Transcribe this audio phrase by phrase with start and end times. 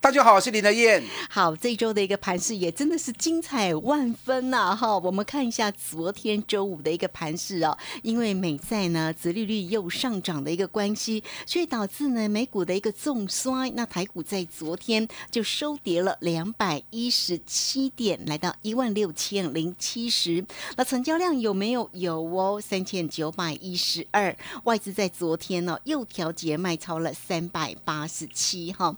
[0.00, 1.02] 大家好，我是林德燕。
[1.28, 4.98] 好，这一周的一个盘势也真的是精彩万分呐、哈！
[4.98, 13.70] 我们看一下昨天周五的一个盘势哦，因为美债呢，殖利率又上涨的一个关系，所以导致呢美股的一个重摔。
[13.74, 20.44] 那台股在昨天就收跌了两百一十七点，来到一万六千零七十。
[20.76, 21.88] 那成交量有没有？
[21.92, 24.36] 有哦，三千九百一十二。
[24.64, 28.94] 外资在昨天呢、又调节卖超了三百八十七哈。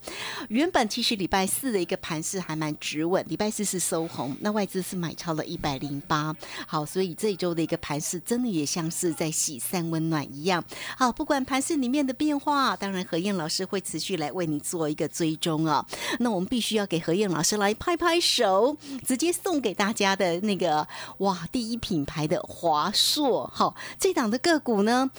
[0.49, 6.35] 原本其实礼拜四的一个盘势还蛮直稳，礼拜四是收红，那外资是买超了一百零八。
[6.67, 10.65] 好，所以这一周的一个盘势真的也像是在喜散温暖一样。
[10.97, 15.87] 好，不管盘势里面的变化，当然何燕老师会持续来为你做一个追踪啊。
[16.21, 20.87] 那我们必须要给何燕老师来拍拍手，直接送给大家的那个
[21.19, 25.11] 哇，第一品牌的华硕，好，这档的个股呢。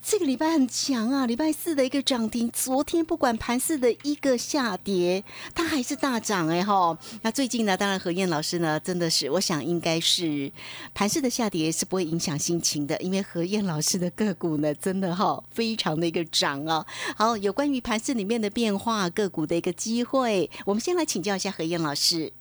[0.00, 5.22] 这个礼拜很强啊，礼拜四的一个涨停，昨天不管盘势的一个下跌，
[5.54, 6.96] 它还是大涨哎哈。
[7.20, 10.50] 那最近呢，当然何燕老师呢，真的是我想应该是
[10.94, 16.86] 盘势的下跌是不会影响心情的，因为何燕老师的个股呢，真的哈非常的一个涨啊。
[17.14, 22.32] 好，有关于盘势里面的变化，个股的一个机会，我们先来请教一下何燕老师。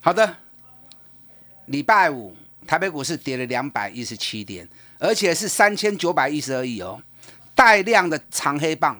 [0.00, 0.36] 好的，
[1.66, 2.34] 礼拜五
[2.66, 4.66] 台北股市跌了两百一十七点，
[4.98, 7.02] 而且是三千九百一十二亿哦，
[7.60, 8.96] 带量的长黑棒，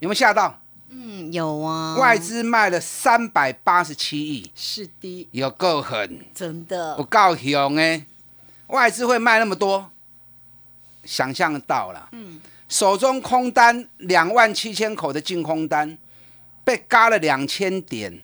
[0.00, 0.60] 有没有吓到？
[0.88, 6.96] 嗯，有啊，外资卖了三百八十七亿，是的，有够狠，真的。
[6.96, 8.04] 我告雄哎，
[8.66, 9.92] 外资会卖那么多，
[11.04, 12.08] 想象得到了。
[12.10, 15.96] 嗯，手中空单两万七千口的净空单
[16.64, 18.20] 被嘎了两千点，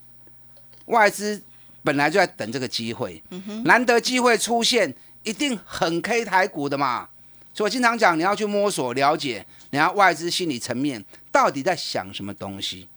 [0.87, 1.41] 外资
[1.85, 3.23] 本来就在等这个机会，
[3.65, 4.93] 难得机会出现，
[5.23, 7.11] 一定很 K 台股的嘛。
[7.55, 12.89] 所以我经常讲，你要去摸索了解，你要外资心理层面到底在想什么东西。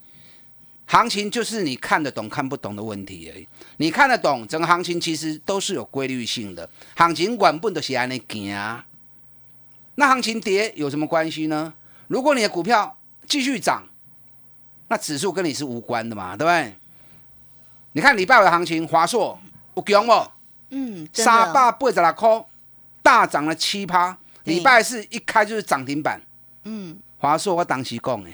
[0.87, 3.47] 行情就是你看得懂看不懂的问题而已。
[3.77, 6.67] 你看得懂，整个行情其实都是有规律性的。
[6.95, 8.83] 行情管不都是安尼行，
[9.95, 11.73] 那行情跌有什么关系呢？
[12.07, 12.97] 如果你的股票
[13.27, 13.83] 继续涨，
[14.87, 16.73] 那指数跟你是无关的嘛，对不对？
[17.91, 19.39] 你看礼拜五的行情，华硕
[19.75, 20.31] 有强不？
[20.69, 22.45] 嗯，三百八十六块，
[23.03, 24.17] 大涨了七趴。
[24.47, 26.19] 对礼拜四一开就是涨停板。
[26.63, 26.97] 嗯。
[27.19, 28.29] 华硕我当时讲的，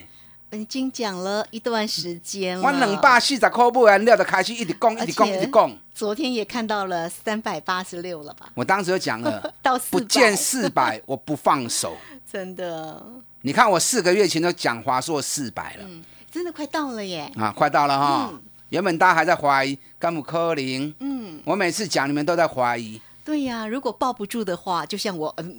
[0.50, 5.74] 已经讲了一段时间了，我冷霸四十块不完料的开始一直讲，一直讲，一直讲。
[5.94, 8.50] 昨天也看到了三百八十六了吧？
[8.54, 11.96] 我当时就讲了， 到四不见四百我不放手。
[12.30, 13.02] 真的，
[13.40, 15.88] 你看我四个月前都讲华硕四百了、
[16.30, 17.32] 真的快到了耶！
[17.36, 18.30] 啊，快到了哈。
[18.68, 23.00] 原本大家还在怀疑甘姆科林，嗯，我每次讲你们都在怀疑。
[23.24, 25.56] 对呀，如果抱不住的话，就像我嗯，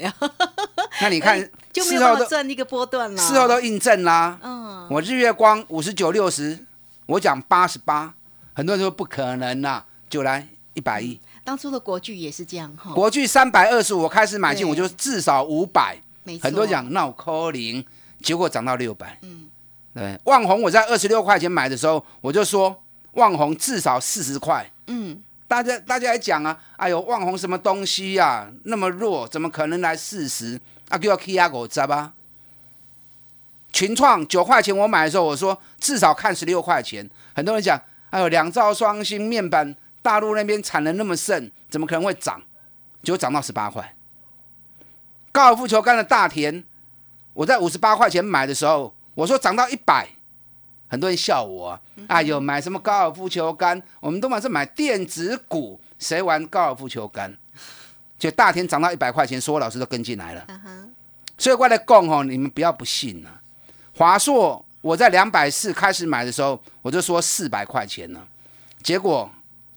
[1.02, 1.38] 那你看
[1.74, 3.22] 就没有办事后都法赚一个波段了。
[3.22, 4.40] 事后都印证啦。
[4.44, 6.60] 嗯，我日月光五十九六十，
[7.08, 8.14] 我讲八十八，
[8.54, 11.20] 很多人说不可能啦，就来一百亿。
[11.44, 15.98] 当初的国剧也是这样哈，国剧三百二十五，我开始买进，我就至少五百。
[16.42, 17.86] 很多讲闹扣零，
[18.22, 19.20] 结果涨到六百。
[19.22, 19.48] 嗯，
[19.94, 22.82] 对，万红我在二十六块钱买的时候，我就说
[23.14, 24.72] 万红至少四十块。
[24.88, 30.60] 嗯，大家大家来讲啊，哎呦，旺宏什么东西呀、那么弱，怎么可能来四十？
[30.90, 32.14] 啊，就要 K 压狗知吧？
[33.72, 37.10] 群创九块钱我买的时候，我说至少看十六块钱。
[37.36, 42.42] 很多人讲，哎呦，两兆双星面板，大陆那边产能那么盛，怎么可能会涨？
[43.04, 43.96] 结果涨到十八块。
[45.32, 46.64] 高尔夫球杆的大田，
[47.34, 50.08] 我在五十八块钱买的时候，我说涨到一百，
[50.88, 53.82] 很多人笑我、啊，哎呦，买什么高尔夫球杆？
[54.00, 57.36] 我们都买是买电子股，谁玩高尔夫球杆？
[58.18, 60.48] 就大田涨到一百块钱，所有老师都跟进来了。
[61.38, 63.42] 所以过来供哦，你们不要不信啊。
[63.98, 68.22] 华硕我在两百四开始买的时候，我就说四百块钱呢，
[68.84, 69.30] 结果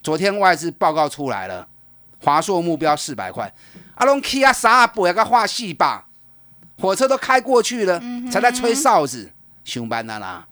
[0.02, 1.66] 昨天外资报告出来了，
[2.22, 3.52] 华硕目标四百块，
[3.94, 6.06] 阿龙 K 啊啥不要个画戏吧？
[6.81, 8.00] 火车都开过去了，
[8.31, 9.32] 才在吹哨子，
[9.64, 10.46] 熊班的啦。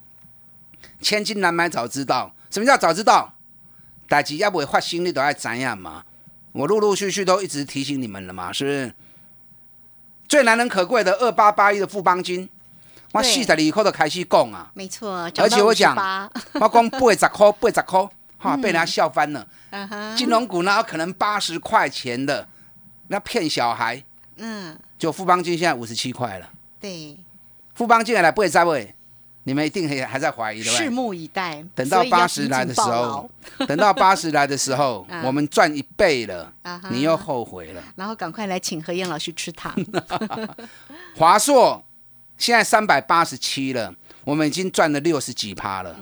[1.00, 3.34] 千金难买早知道，什么叫早知道？
[4.08, 6.04] 代志要不会发生，你都爱怎样嘛？
[6.52, 8.94] 我陆陆续续都一直提醒你们了嘛，是不是？
[10.28, 12.48] 最难能可贵的二八八一的富邦金，
[13.12, 18.08] 我四十二块都开始讲啊，没错，而且我讲八， 我讲八十块，八十块，
[18.38, 19.46] 哈，被人家笑翻了。
[19.70, 22.48] 嗯哼，金融股哪有可能八十块钱的？
[23.08, 24.02] 那骗小孩。
[24.38, 26.50] 嗯，就富邦金现在五十七块了，
[26.80, 27.16] 对，
[27.74, 28.94] 富邦金来不会再位，
[29.48, 30.90] 你们一定还还在怀疑对吧拭？
[30.90, 31.64] 目以待。
[31.72, 33.30] 等到八十来的时候，
[33.68, 36.52] 等到八十来的时候啊，我们赚一倍了
[36.90, 37.80] 你又后悔了。
[37.94, 39.72] 然后赶快来请何燕老师吃糖。
[41.14, 41.84] 华硕
[42.36, 43.94] 现在三百八十七了，
[44.24, 45.96] 我们已经赚了六十几趴了。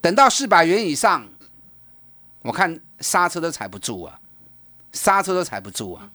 [0.00, 1.26] 等到四百元以上，
[2.42, 4.20] 我看刹车都踩不住啊，
[4.92, 6.08] 刹车都踩不住啊。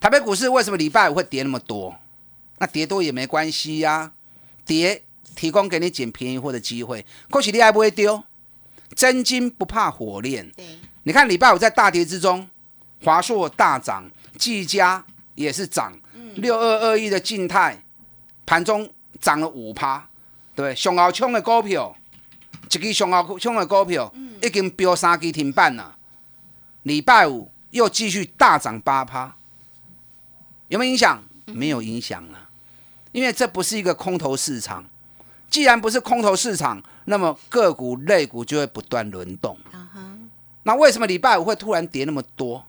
[0.00, 1.94] 台北股市为什么礼拜五会跌那么多？
[2.56, 4.12] 那跌多也没关系呀、
[4.64, 5.04] 跌
[5.40, 7.06] 提供给你捡便宜货的机会。
[7.30, 8.22] 恭喜你还不会丢，
[8.94, 10.46] 真金不怕火炼。
[10.50, 12.46] 对，你看礼拜五在大跌之中，
[13.02, 14.04] 华硕大涨，
[14.36, 15.02] 技嘉
[15.34, 15.98] 也是涨，
[16.34, 17.82] 六二二一的静态
[18.44, 20.06] 盘中涨了五趴，
[20.54, 20.74] 对？
[20.74, 21.96] 上后冲的股票，
[22.70, 25.96] 一支上后冲的股票已经飙三支停板了，
[26.82, 29.34] 礼拜五又继续大涨八趴，
[30.68, 31.22] 有没有影响？
[31.46, 32.50] 没有影响了，
[33.12, 34.84] 因为这不是一个空头市场。
[35.50, 39.58] 既然不是空头市场，那么个股、类股就会不断轮动。
[40.62, 42.64] 那为什么礼拜五会突然跌那么多？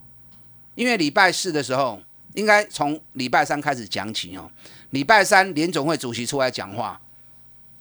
[0.76, 2.02] 因为礼拜四的时候，
[2.34, 4.50] 应该从礼拜三开始讲起哦。
[4.92, 7.00] 礼拜三联总会主席出来讲话，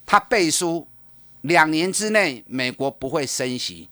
[0.04, 0.86] 他背书
[1.42, 3.88] 两年之内美国不会升息。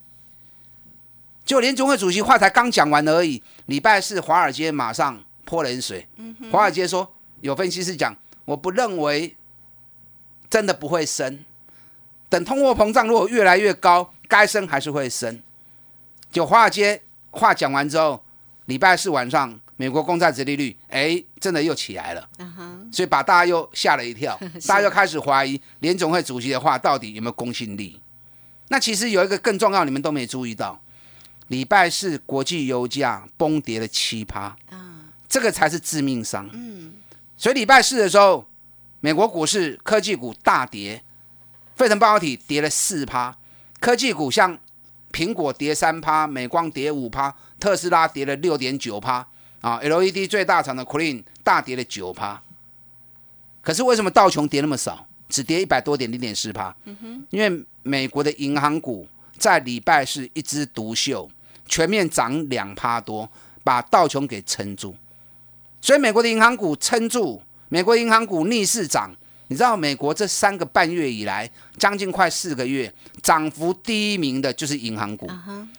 [1.44, 6.06] 就联总会主席话才刚讲完而已，礼拜四华尔街马上泼冷水。
[6.50, 8.14] 华尔街说，有分析师讲，
[8.44, 9.34] 我不认为
[10.50, 11.44] 真的不会升。
[12.28, 15.40] 等通货膨胀如果越来越高，该升还是会升。
[16.30, 18.22] 就华尔街话讲完之后，
[18.66, 22.28] 礼拜四晚上美国公债殖利率，哎，真的又起来了，
[22.92, 28.00] 所以把大家又吓了一跳， 大家又开始怀疑联总会主席的话到底有没有公信力。
[28.68, 30.80] 那其实有一个更重要，你们都没注意到，
[31.46, 36.48] 礼拜四国际油价崩跌了七趴，啊，这个才是致命伤。
[36.52, 36.94] 嗯，
[37.36, 38.47] 所以礼拜四的时候，
[39.00, 41.02] 美国股市科技股大跌，
[41.76, 43.36] 费城半导体跌了四趴，
[43.78, 44.58] 科技股像
[45.12, 49.26] 苹果跌三趴，美光跌五趴，特斯拉跌了六点九趴，
[49.60, 52.42] 啊，LED 最大厂的 Clean 大跌了九趴。
[53.60, 56.74] 可是为什么道琼跌那么少，只跌一百多点，零点四趴？
[57.30, 59.06] 因为美国的银行股
[59.36, 61.30] 在礼拜四一枝独秀，
[61.66, 63.30] 全面涨两趴多，
[63.62, 64.96] 把道琼给撑住。
[65.80, 69.14] 所以美国的银行股撑住，美国银行股逆势涨。
[69.50, 72.92] 你知道美国这三个半月以来，将近快四个月，
[73.22, 75.26] 涨幅第一名的就是银行股。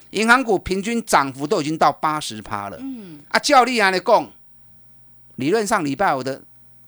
[0.10, 2.78] 银行股平均涨幅都已经到八十趴了。
[2.82, 4.32] 嗯，啊，照例来讲，
[5.36, 6.42] 理论上礼拜五的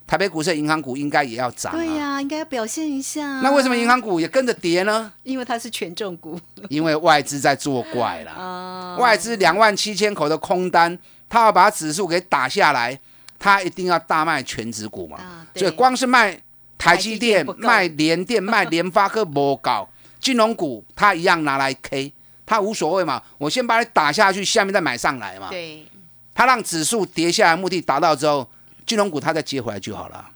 [0.08, 1.76] 台北股市的银行股应该也要涨、啊。
[1.76, 3.40] 对呀、应该要表现一下。
[3.42, 3.86] 那为什么银？
[3.86, 5.12] 行股也跟着跌呢？
[5.22, 6.36] 因为它是权重股
[6.68, 8.32] 因为外资在作怪啦。
[8.32, 10.98] 啊，外资两万七千口的空单，
[11.28, 12.98] 它要把指数给打下来，
[13.42, 15.16] 他一定要大卖全指股嘛。
[15.16, 16.40] 啊所以光是卖
[16.78, 19.88] 台积电、卖联电、 卖联发科不搞，
[20.20, 22.12] 金融股他一样拿来 K，
[22.46, 23.20] 他无所谓嘛。
[23.38, 25.50] 我先把你打下去，下面再买上来嘛。
[25.50, 25.84] 对，
[26.32, 28.48] 他让指数跌下来，目的达到之后，
[28.86, 30.30] 金融股他再接回来就好了。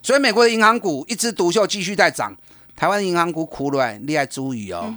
[0.00, 2.36] 所以美国的银行股一枝独秀，继续在涨。
[2.76, 4.94] 台湾的银行股苦了，你要注意哦。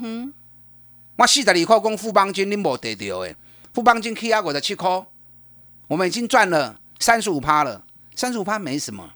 [1.17, 3.36] 我四十二块讲富邦金，你无得到诶。
[3.74, 5.03] 富邦金 K R 五十七块，
[5.88, 7.84] 我们已经赚了三十五趴了。
[8.15, 9.13] 三十五趴没什么，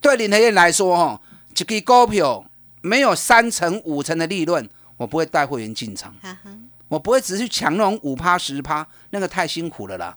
[0.00, 2.44] 对林和燕来说，哈，一支股票
[2.80, 6.12] 没有三成五成的利润，我不会带会员进场。
[6.88, 10.16] 我不会只是去抢那种五趴十趴，那个太辛苦了啦。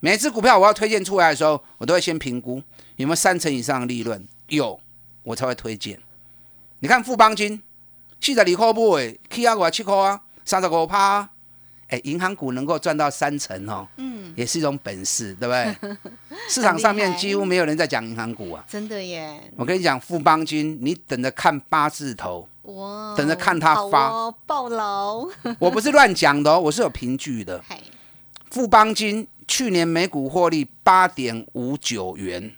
[0.00, 2.62] 每只股票我要推荐出来的时候，我都会先评估
[2.96, 4.78] 有没有三成以上的利润，有
[5.22, 5.98] 我才会推荐。
[6.80, 7.62] 你看富邦金
[8.20, 11.30] 四十二块买的，起啊五十七块啊，三十五趴啊，
[11.92, 15.98] 哎，银行股能够赚到三成哦，嗯，也是一种本事，对不对？
[16.48, 18.64] 市场上面几乎没有人在讲银行股啊。
[18.66, 27.62] 真的耶，我跟你讲，富邦金，你等着看八字头，哇，等着看他发好哦，爆牢，我不是乱讲的哦，我是有凭据的。
[28.50, 32.54] 富邦金去年每股获利八点五九元，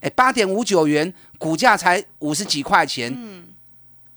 [0.00, 3.10] 哎，八点五九元，股价才五十几块钱，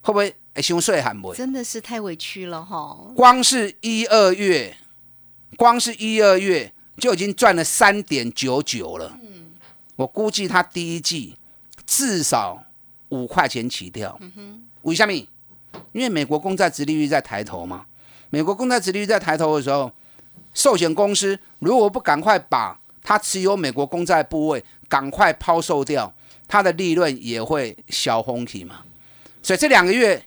[0.02, 0.36] 会不会？
[0.58, 1.34] 会伤细汉不？
[1.34, 2.98] 真的是太委屈了哈。
[3.16, 4.76] 光是一二月，
[5.56, 9.18] 光是一二月就已经赚了三点九九了。
[9.22, 9.52] 嗯，
[9.96, 11.38] 我估计他第一季
[11.86, 12.64] 至少
[13.10, 14.18] 五块钱起跳。
[14.20, 15.14] 嗯哼，为什么？
[15.92, 17.86] 因为美国公债殖利率在抬头嘛。
[18.30, 19.92] 美国公债殖利率在抬头的时候，
[20.54, 26.12] 寿险公司如果不赶快把它持有美国公债部位赶快抛售掉，
[26.48, 28.84] 它的利润也会小红起嘛。
[29.44, 30.22] 所以这两个月，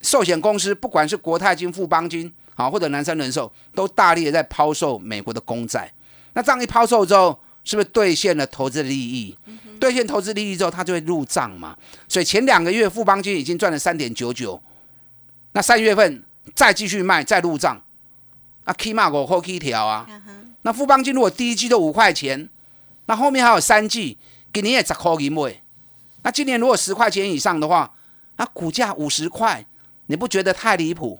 [0.00, 5.92] 寿险公司不管是国泰金、富邦金啊，或者南山人寿，都大力的在抛售美国的公债。
[6.34, 9.36] 那这样一抛售之后，是不是兑现了投资利益？
[9.80, 11.76] 兑现投资利益之后，它就会入账嘛。
[12.08, 14.60] 所以前两个月富邦金已经赚了三点九九，
[15.52, 16.22] 那三月份
[16.54, 17.80] 再继续卖，再入账，
[18.64, 20.06] 啊，K 码五块起条啊。
[20.62, 22.48] 那富邦金如果第一季都五块钱，
[23.06, 24.18] 那后面还有三季，
[24.52, 25.62] 今年也十块银尾。
[26.22, 27.94] 那今年如果十块钱以上的话，
[28.36, 29.64] 那股价五十块，
[30.08, 31.18] 你不觉得太离谱？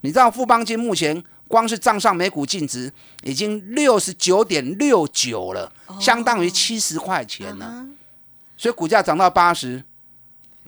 [0.00, 2.90] 你知道富邦金目前光是账上每股净值
[3.22, 7.86] 已经六十九点六九了，相当于七十块钱了。
[8.56, 9.82] 所以股价涨到八十，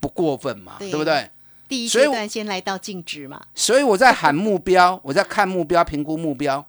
[0.01, 1.31] 不过分嘛，对不对？
[1.69, 3.41] 第一阶段先来到净值嘛。
[3.55, 6.67] 所以我在喊目标，我在看目标，评估目标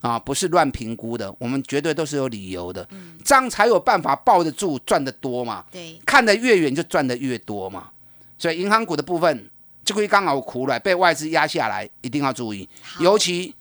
[0.00, 2.88] 啊，不是乱评估的，我们绝对都是有理由的，
[3.24, 5.64] 这样才有办法抱得住，赚得多嘛。
[5.70, 7.90] 对，看得越远就赚得越多嘛。
[8.38, 9.50] 所以银行股的部分，
[9.84, 12.68] 这个刚好苦了，被外资压下来，一定要注意。
[13.00, 13.54] 尤其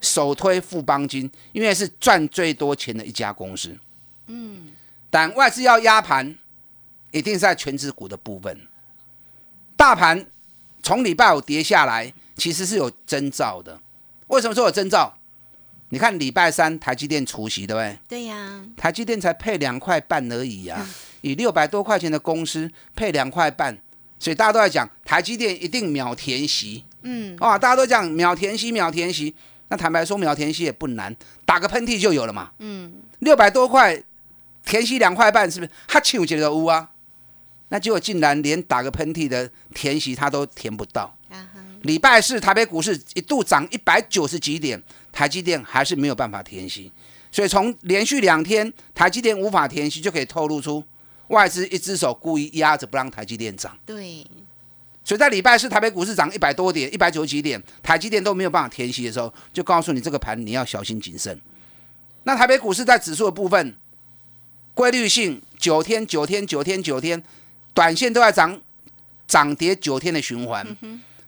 [0.00, 3.76] 首推富邦金，因为是赚最多钱的一家公司。
[4.26, 4.68] 嗯，
[5.10, 6.36] 但外资要压盘，
[7.10, 8.60] 一定是在全指股的部分。
[9.76, 10.26] 大盘
[10.82, 13.80] 从礼拜五跌下来，其实是有征兆的。
[14.28, 15.16] 为什么说有征兆？
[15.90, 17.98] 你看礼拜三台积电除息，对不对？
[18.08, 20.84] 对呀，台积电才配两块半而已呀，
[21.22, 23.78] 以六百多块钱的公司配两块半，
[24.18, 26.84] 所以大家都在讲台积电一定秒填息。
[27.02, 29.34] 嗯，哇，大家都讲秒填息，秒填息。
[29.68, 32.50] 那坦白说，秒填息也不难，打个喷嚏就有了嘛。
[32.58, 34.00] 嗯，六百多块
[34.64, 35.72] 填息两块半，是不是？
[35.88, 36.90] 哈欠我觉得污啊。
[37.68, 41.12] 那结果竟然连打个喷嚏的填息它都填不到。
[41.82, 44.80] 礼拜四台北股市一度涨一百九十几点，
[45.12, 46.90] 台积电还是没有办法填息。
[47.30, 50.82] 所以从连续两天台积电无法填息，就可以透露出
[51.28, 53.76] 外资一只手故意压着不让台积电涨。
[53.84, 54.26] 对。
[55.04, 61.40] 所以在礼拜四台北股市涨一百多点、一百九十几点，台积电都没有办法填息的时候，就告诉你这个盘你要小心谨慎。
[62.24, 63.76] 那台北股市在指数的部分，
[64.74, 67.22] 规律性九天、九天、九天、九天。
[67.72, 68.58] 短线都在涨，
[69.28, 70.66] 涨跌九天的循环，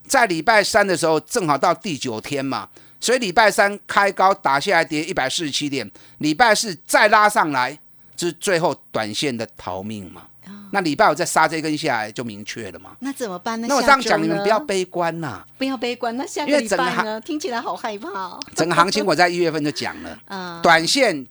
[0.07, 7.79] 在礼拜三的时候正好到第九天嘛，所以礼拜三开高打下来跌一百四十七点，礼拜四再拉上来，
[8.19, 10.23] 是最后短线的逃命嘛。
[10.71, 12.97] 那礼拜五再杀这根下来就明确了嘛。
[13.01, 13.67] 那怎么办呢？
[13.69, 16.15] 那我这样讲，你们不要悲观呐，不要悲观。
[16.17, 17.21] 那下个礼拜呢？
[17.21, 18.39] 听起来好害怕。
[18.55, 20.19] 整个行情我在一月份就讲了，
[20.63, 21.27] 短线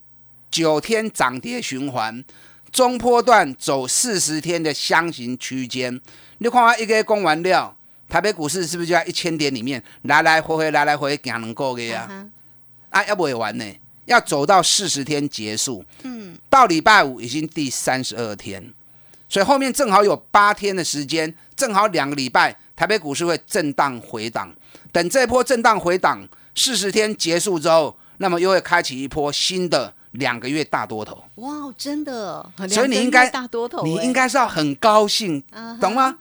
[0.50, 2.24] 九天涨跌循环。
[2.70, 6.00] 中波段走四十天的箱型区间，
[6.40, 7.76] 你看我一个公完料，
[8.10, 12.28] 台北股市是不是就在一千点里面来来回回来来回回行两个月啊？
[12.90, 13.64] 啊，要不会完呢？
[14.08, 18.74] 要走到四十天结束，嗯，到礼拜五已经第三十二天，
[19.30, 24.52] 所以后面正好有八天的时间，正好两个礼拜，台北股市会震荡回档。
[24.92, 29.94] 等这波震荡回档四十天结束之后，那么又会开启一波新的。
[30.14, 35.44] 两个月大多头，哇，真的，所以你应该大多头，你应该是要很高兴，
[35.80, 36.18] 懂吗？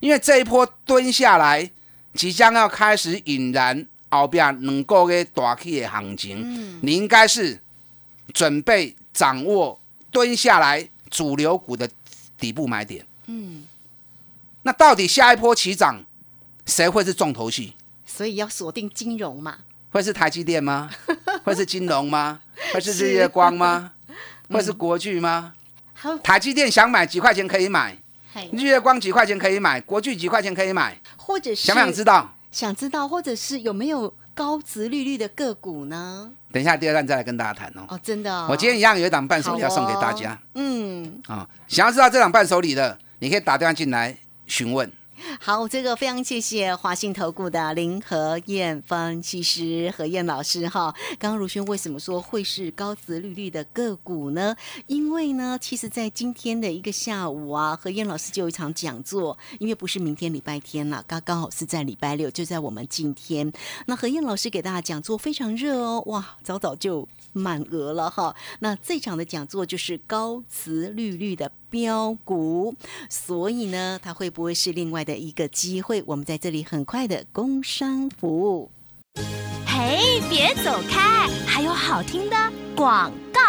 [0.00, 1.70] 因为这一波蹲下来，
[2.14, 7.60] 即将要开始引燃后边两个月大起的行情，你应该是
[8.32, 9.78] 准备掌握
[10.10, 11.88] 蹲下来主流股的
[12.38, 13.04] 底部买点。
[13.26, 13.64] 嗯，
[14.62, 16.02] 那到底下一波起涨，
[16.64, 17.74] 谁会是重头戏？
[18.06, 19.58] 所以要锁定金融嘛。
[19.90, 20.90] 会是台积电吗？
[21.44, 22.40] 会是金融吗？
[22.72, 23.92] 会是日月光吗？
[24.50, 25.54] 会是国巨吗？
[26.22, 27.96] 台积电想买几块钱可以买，
[28.52, 32.36] 日月光几块钱可以买，国巨几块钱可以买，或者是想不想知道？
[32.50, 36.32] 想知道，或者是有没有高值利率的个股呢？
[36.52, 37.86] 等一下第二段再来跟大家谈哦。
[37.88, 40.38] 哦，真的，我今天一样有一档伴手礼要送给大家。
[40.54, 44.90] 嗯，啊，想要知道这档伴手礼的，你可以打电话进来询问。
[45.40, 50.94] 好，这个非常谢谢华信投顾的林和燕分析师何燕老师哈。
[51.18, 54.54] 刚刚如轩为什么说会是高值利率的个股呢？
[54.86, 63.52] 因为呢，其实，在今天的一个下午啊，何燕老师就有一场讲座，因为不是明天礼拜天了，刚刚好是在礼拜六，就在我们今天。
[63.86, 67.08] 那何燕老师给大家讲座非常热哦，哇，早早就。
[67.34, 72.74] 满额了哈，那这场的讲座就是高值利率的标股，
[73.08, 76.04] 所以呢，它会不会是另外的一个机会。
[76.06, 78.70] 我们在这里很快的工商服务。
[79.66, 82.36] 嘿，别走开，还有好听的
[82.76, 83.40] 广告。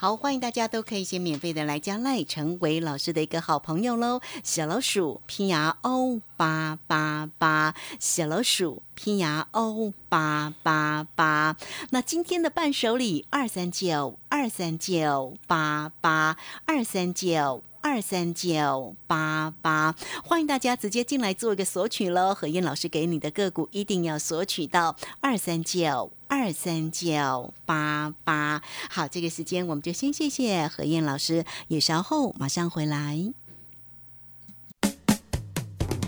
[0.00, 4.20] 好，欢迎大家都可以先免费的来加赖，成为老师的一个好朋友喽。
[4.44, 11.56] 小老鼠拼牙 O 八八八，小老鼠拼牙 O 八八八。
[11.90, 17.64] 那今天的伴手礼二三九二三九八八二三九。
[17.80, 19.94] 二三九八八，
[20.24, 22.34] 欢迎大家直接进来做一个索取喽。
[22.34, 28.60] 何燕老师给你的个股一定要索取到二三九二三九八八。
[28.90, 33.32] 好，这个时间我们就先谢谢何燕老师，也稍后马上回来。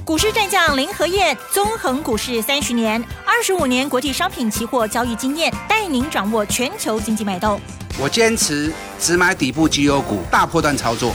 [0.04, 7.60] 股市战将林和燕，纵横股市三十年，二十五年国际商品期货交易经验，带您掌握全球经济脉动。
[7.98, 11.14] 我坚持只买底部绩优股，大波段操作。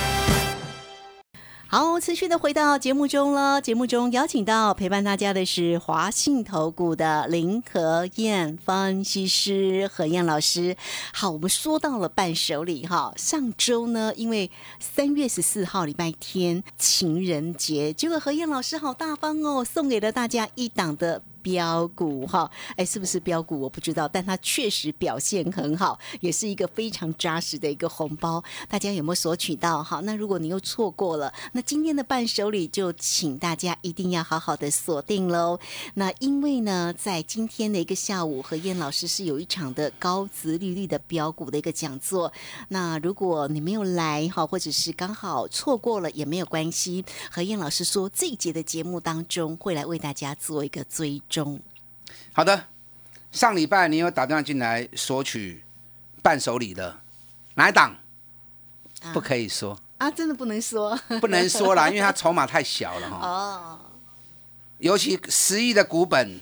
[1.73, 3.61] 好，持续的回到节目中了。
[3.61, 10.75] 节目中邀请到陪伴大家的是华信投顾的林和燕分析师何燕老师。
[11.13, 14.51] 好，我们说到了伴手礼哈，上周呢，因为
[14.81, 21.21] 三月十四号礼拜天情人节，结果何燕老师好大方哦，送给了大家一档的。
[21.41, 28.43] 标股哈，哎，是不是标股我不知道，但它确实表现很好，也是一个非常扎实的一个红包。
[28.67, 29.83] 大家有没有索取到？
[29.83, 35.59] 哈，那如果你又错过了，那今天的伴手礼就请大家一定要好好的锁定喽。
[35.95, 42.31] 那因为呢，在今天的一个下午，何燕老师是有一场的高值利率的标股的一个讲座。
[42.69, 47.03] 那如果你没有来哈，或者是刚好错过了也没有关系。
[47.31, 51.21] 何燕老师说，这一节的节目当中会来为大家做一个追。
[51.31, 51.59] 中，
[52.33, 52.65] 好的。
[53.31, 55.63] 上礼拜你有打电话进来索取
[56.21, 56.99] 伴手礼的
[57.55, 57.95] 哪一档？
[59.13, 63.17] 不可以说啊，真的不能说，不能说啦， 因为它筹码太小了哈。
[63.25, 63.79] 哦。
[64.79, 66.41] 尤其十亿的股本，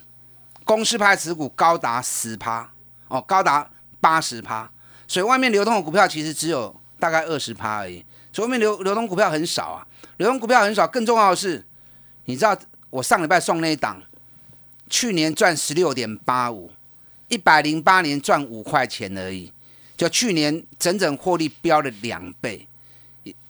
[0.63, 2.71] 公司派持股高达十趴
[3.07, 3.69] 哦，高达
[4.01, 4.71] 八十趴，
[5.07, 10.87] 所以外面流通的股票其实只有大概二十趴而已，所以外面流流通股票很少啊，流通股票很少。
[10.87, 11.63] 更重要的是，
[12.25, 12.57] 你知道
[12.89, 14.01] 我上礼拜送那一档。
[14.89, 16.71] 去年赚十六点八五，
[17.27, 19.53] 一百零八年赚五块钱而已，
[19.95, 22.67] 就去年整整获利飙了两倍，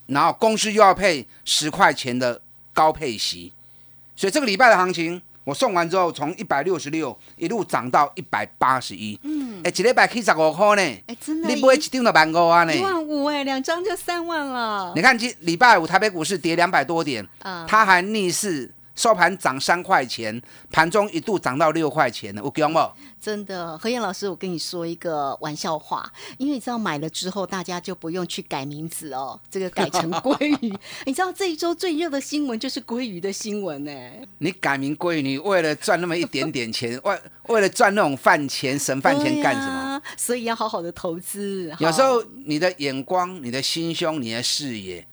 [0.08, 2.42] 然后公司又要配十块钱的
[2.74, 3.54] 高配息，
[4.16, 12.76] 所以这个礼拜的行情，我送完之后，从一百六十六一路涨到一百八十一，嗯，哎，一礼拜可以十五块呢，哎，真的，你不会一张就万五啊呢？
[12.76, 14.92] 一万五哎，两张就三万了。
[14.94, 18.70] 你看今礼拜五台北股市跌两百多点，啊，它还逆势。
[19.00, 22.78] 收盘涨三块钱，盘中一度涨到六块钱呢，我讲不？
[23.18, 30.78] 真的，何燕老师，我跟你说一个玩笑话，因为你知道买了之后，大家就不用去改名字哦，这个改成鲑鱼。
[31.08, 33.92] 你知道这一周最热的新闻就是鲑鱼的新闻呢。
[34.40, 40.02] 你改名鲑鱼，你为了赚那么一点点钱， 为为了赚那种饭钱、省饭钱干什么？
[40.18, 41.74] 所以要好好的投资。
[41.80, 45.08] 有时候你的眼光、你的心胸、你的视野，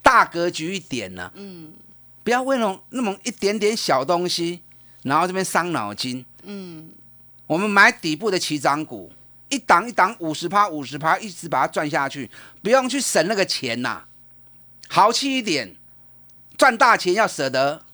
[0.00, 1.32] 大格局一点呢。
[1.34, 1.72] 嗯。
[2.24, 4.62] 不要为了那么一点点小东西，
[5.02, 6.24] 然后这边伤脑筋。
[6.42, 6.90] 嗯，
[7.46, 9.12] 我们买底部的起涨股，
[9.50, 12.30] 一档一档五十趴五十趴，一直把它赚下去，
[12.62, 14.04] 不用去省那个钱呐，
[14.88, 15.76] 豪气一点，
[16.56, 17.84] 赚大钱要舍得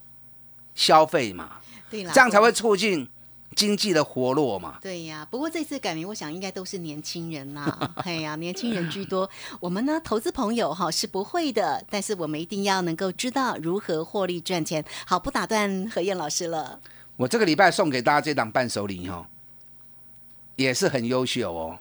[0.75, 1.59] 消费嘛，
[1.91, 3.09] 对这样才会促进。
[3.57, 5.27] 经济的活络嘛，对呀。
[5.29, 9.29] 不过这次改名，我想应该都是年轻人呐， 哎呀，年轻人居多。
[9.59, 14.85] 我们呢，投资朋友哈是不会的，但是我们一定要能够知道如何获利赚钱。
[15.05, 16.81] 好，不打断何燕老师了。
[17.17, 19.27] 我这个礼拜送给大家这档伴手礼哈，
[20.55, 21.79] 也是很优秀哦。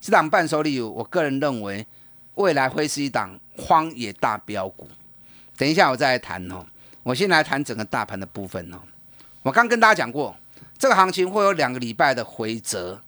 [0.00, 1.86] 这档伴手礼，我个人认为
[2.36, 4.88] 未来会是一档荒野大标股。
[5.56, 6.64] 等一下我再来谈哦。
[7.02, 8.78] 我先来谈整个大盘的部分哦。
[9.42, 10.34] 我刚跟大家讲过。
[10.80, 13.02] 这个行情会有两个礼拜的回折，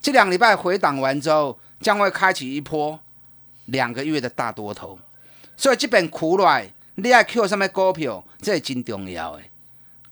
[0.00, 2.98] 这两个礼拜回档完之后，将会开启一波
[3.66, 4.98] 两个月的大多头。
[5.56, 9.52] 所以这本苦来，你爱 Q 上面股票，这真重要诶。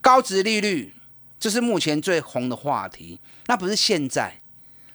[0.01, 0.95] 高值利率，
[1.41, 3.19] 这是目前最红的话题。
[3.49, 4.41] 那不是现在，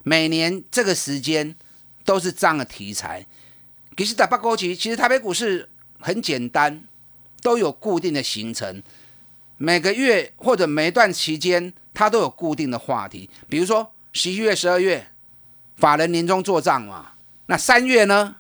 [0.04, 1.58] 每年这个时间
[2.06, 3.28] 都是这样的题材。
[3.98, 5.68] 其实打八股期，其实台北股市
[6.00, 6.86] 很简单，
[7.42, 8.82] 都有固定的行程。
[9.58, 13.28] 每个月或者每一段期间，它都有固定的话题。
[13.50, 15.08] 比如说十一月、十二月，
[15.78, 17.14] 法人年终做账嘛。
[17.48, 18.36] 那三月呢，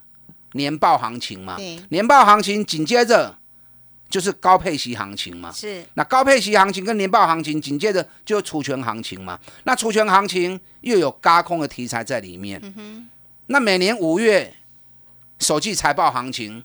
[0.52, 1.58] 年报行情嘛。
[1.90, 3.36] 年报行情紧接着
[4.08, 5.52] 就是高配息行情嘛。
[5.52, 9.40] 是那高配息行情跟年报行情紧接着就除权行情嘛。
[9.64, 12.62] 那除权行情又有嘎空的题材在里面。
[13.48, 14.54] 那每年五月
[15.40, 16.64] 首季财报行情，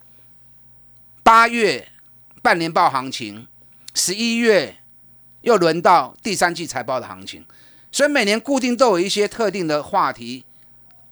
[1.22, 1.88] 八月
[2.42, 3.46] 半年报行情，
[3.94, 4.76] 十一月
[5.42, 7.44] 又轮到第三季财报的行情，
[7.90, 10.44] 所以每年固定都有一些特定的话题，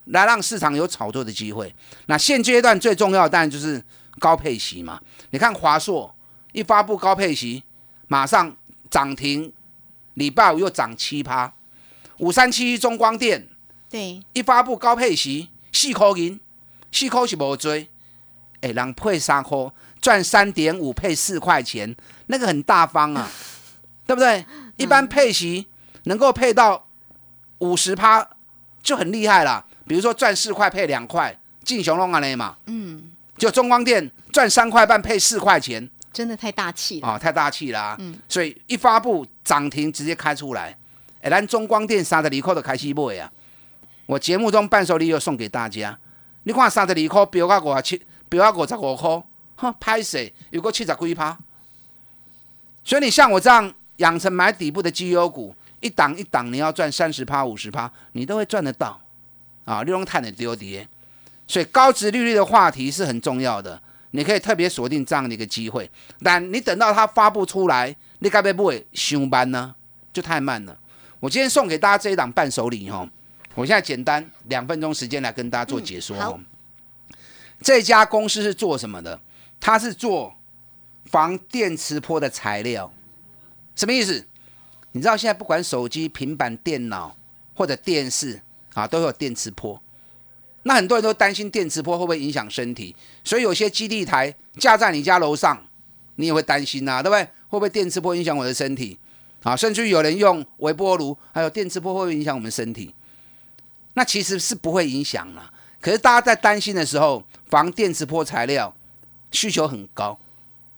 [0.06, 1.74] 来让市场有炒作的机会。
[2.06, 3.82] 那现阶段最重要的当然就是
[4.18, 5.00] 高配息嘛。
[5.30, 6.14] 你看华硕
[6.52, 7.62] 一发布高配息，
[8.08, 8.56] 马上
[8.88, 9.52] 涨停，
[10.14, 11.52] 礼拜五又涨七趴。
[12.18, 13.48] 五三七一中光电
[13.88, 16.38] 对，一发布高配息，四块银，
[16.92, 17.88] 四块是无追，
[18.60, 19.56] 哎，人配三块，
[20.00, 23.30] 赚三点五配四块钱，那个很大方啊，
[24.10, 24.44] 对不对？
[24.76, 25.64] 一般配息
[26.04, 26.84] 能够配到
[27.58, 28.28] 五十趴
[28.82, 29.64] 就很厉害了。
[29.86, 37.06] 比如说赚四块配两块，进雄龙啊那嘛，嗯，就中光电赚三块半配四块钱，真的太大气了。
[37.06, 37.96] 啊、太大气啦、
[38.28, 40.76] 所以一发布涨停直接开出来，
[41.22, 43.30] 哎，咱中光电三十二块就开始买啊。
[44.06, 45.96] 我节目中伴手礼又送给大家，
[46.42, 49.22] 你看三十二块飙到五十七，飙到五十五块，
[49.54, 51.38] 哼，拍死，有个七十几趴。
[52.82, 59.00] 所以你像我这样养成买底部的绩优股，一档一档你要赚三十趴、五十趴，你都会赚得到
[59.64, 59.82] 啊！
[59.82, 60.86] 利用碳的丢跌，
[61.46, 63.80] 所以高值利率的话题是很重要的。
[64.12, 65.88] 你可以特别锁定这样的一个机会，
[66.20, 69.74] 但你等到它发布出来，你该不会上班呢？
[70.12, 70.76] 就太慢了。
[71.20, 73.08] 我今天送给大家这一档伴手礼哦，
[73.54, 76.40] 我现在简单两分钟时间来跟大家做解说哦。
[77.62, 79.20] 这家公司是做什么的？
[79.60, 80.34] 它是做
[81.04, 82.90] 防电磁波的材料，
[83.74, 84.26] 什么意思？
[84.92, 87.16] 你知道现在不管手机、平板电脑
[87.54, 88.40] 或者电视
[88.74, 89.80] 啊，都有电磁波。
[90.64, 95.64] 那很多人都担心电磁波会不会影响身体，所以有些基地台架在你家楼上，
[96.16, 97.22] 你也会担心呐、对不对？
[97.48, 98.98] 会不会电磁波影响我的身体？
[99.42, 102.94] 啊，甚至有人用微波炉，还有电磁波会不会影响我们身体？
[103.94, 105.50] 那其实是不会影响啦。
[105.80, 108.74] 可是大家在担心的时候，防电磁波材料
[109.32, 110.18] 需求很高，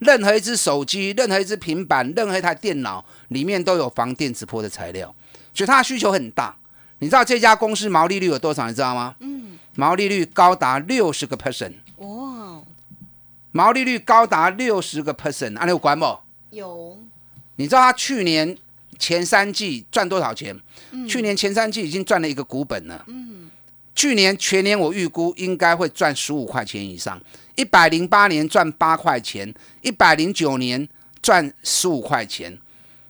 [0.04, 5.14] 任何一只手机、任何一只平板、任何一台电脑里面都有防电磁波的材料，
[5.54, 6.54] 所以它的需求很大。
[6.98, 8.68] 你知道这家公司毛利率有多少？
[8.68, 9.16] 你知道吗？
[9.20, 12.62] 嗯，毛利率高达六十个 percent，哇，
[13.50, 16.18] 毛利率高达六十个 percent，啊，你有管不？
[16.50, 16.98] 有
[17.56, 18.56] 你知道它去年
[18.98, 20.56] 前三季赚多少钱？
[21.08, 23.04] 去年前三季已经赚了一个股本了。
[23.08, 23.50] 嗯，
[23.94, 27.20] 去年全年我预估应该会赚十五块钱以上。
[27.56, 30.88] 一百零八年赚八块钱，一百零九年
[31.20, 32.58] 赚十五块钱。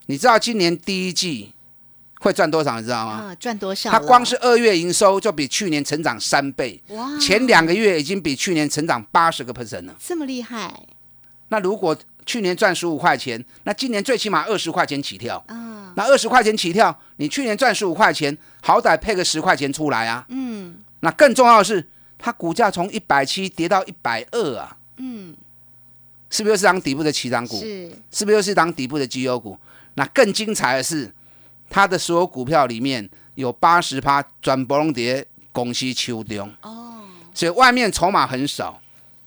[0.07, 1.53] 你知道今年第一季
[2.19, 2.79] 会赚多少？
[2.79, 3.11] 你知道吗？
[3.11, 3.97] 啊，赚多少了？
[3.97, 9.95] 它光是二月营收就比去年成长三倍，哇，前两个月已经比去年成长八十个 percent 了。
[9.99, 10.87] 这么厉害
[11.49, 15.43] 那如果去年赚十五块钱，那今年最起码二十块钱起跳。
[15.47, 20.25] 啊，那二十块钱起跳，你去年赚十五块钱，好歹配个十块钱出来啊。
[20.29, 21.85] 嗯那更重要的是，
[22.25, 25.35] 它股价从一百七跌到一百二啊，嗯，
[26.29, 27.59] 是不是又是当底部的起涨股？
[27.59, 29.59] 是是不是又是当底部的绩优股？
[29.95, 31.13] 那更精彩的是，
[31.69, 37.01] 它的所有股票里面有八十趴转波龙跌公司秋中，哦，
[37.33, 38.79] 所以外面筹码很少。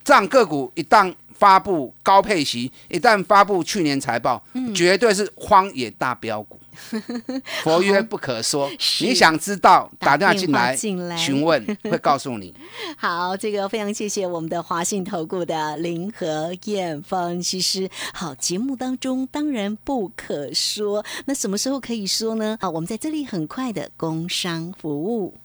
[0.02, 4.42] 这样个股一旦发布高配息，一旦发布去年财报，
[4.74, 6.58] 绝对是荒野大标股。
[7.62, 12.54] 佛曰不可说，你想知道，打打电话进来进来询问，会告诉你。
[12.96, 17.88] 好，这个非常谢谢我们的华信投顾的林和燕分析师。
[18.12, 22.56] 好，节目当中当然不可说，那什么时候可以说呢？
[22.60, 25.38] 啊，我们在这里很快的工商服务。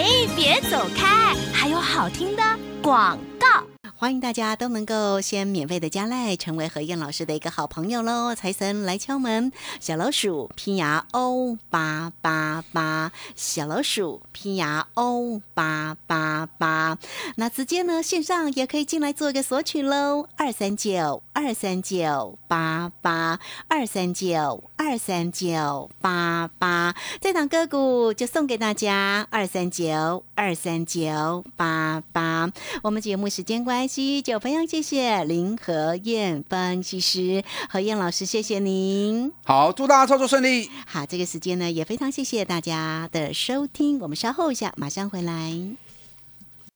[0.00, 2.42] 哎，别走开，还有好听的
[2.82, 3.46] 广告。
[3.94, 8.34] 欢迎大家都能够先免费的加赖，成为何燕老师的一个好朋友喽！
[8.34, 16.96] 财神来敲门，小老鼠拼牙 O 八八八，小老鼠拼牙 O 八八八。
[17.36, 32.48] 那直接呢线上也可以进来做一个索取喽，二三九二三九八八二三九二三九八八，这档个股就送给大家二三九九二三九八八。
[32.84, 39.32] 我们节目时间关系，就非常谢谢林和燕分析师何燕老师，谢谢您。
[39.44, 40.70] 好，祝大家操作顺利。
[40.86, 45.52] 好，这个时间呢，也非常谢谢大家的收听，我们稍后一下马上回来。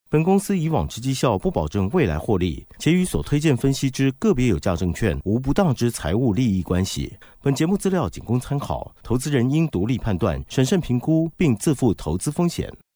[0.09, 7.16] 本公司以往之绩效不保证未来获利，且与所推荐分析之个别有价证券无不当之财务利益关系。
[7.40, 12.72] 本节目资料仅供参考，投资人应独立判断、审慎评估，并自负投资风险。